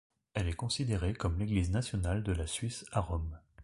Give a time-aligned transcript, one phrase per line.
[0.33, 3.37] Elle est considérée comme l'église nationale de la Suisse à Rome.